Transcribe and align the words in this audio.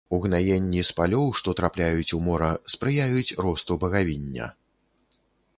Угнаенні 0.17 0.79
з 0.89 0.95
палёў, 0.99 1.27
што 1.41 1.53
трапляюць 1.59 2.15
у 2.19 2.21
мора, 2.29 2.49
спрыяюць 2.75 3.35
росту 3.47 3.81
багавіння. 3.85 4.49